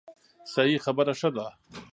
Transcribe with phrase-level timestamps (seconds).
[0.53, 1.47] صحیح خبره ښه ده.